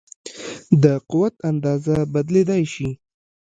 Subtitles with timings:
[0.83, 2.89] د قوت اندازه بدلېدای شي.